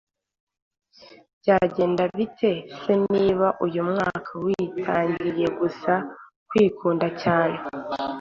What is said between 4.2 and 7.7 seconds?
witangiye gusa kwikunda cyane